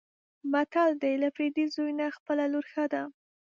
[0.51, 3.01] متل دی: له پردي زوی نه خپله لور ښه ده.